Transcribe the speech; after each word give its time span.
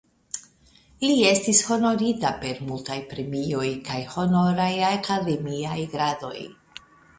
Li 1.03 1.09
estis 1.31 1.59
honorita 1.71 2.31
per 2.45 2.63
multaj 2.71 2.97
premioj 3.13 3.67
kaj 3.91 4.01
honoraj 4.15 4.69
akademiaj 4.91 5.79
gradoj. 5.95 6.37